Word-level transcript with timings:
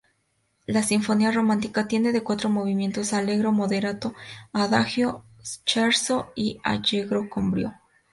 La 0.65 0.81
"Sinfonía 0.81 1.29
Romántica" 1.31 1.87
tiene 1.87 2.11
de 2.11 2.23
cuatro 2.23 2.49
movimientos:"Allegro 2.49 3.51
moderato", 3.51 4.15
"Adagio", 4.51 5.25
"Scherzo" 5.43 6.31
y 6.35 6.59
"Allegro 6.63 7.29
con 7.29 7.51
brío". 7.51 7.73